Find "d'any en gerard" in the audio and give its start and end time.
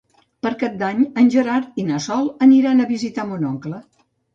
0.79-1.79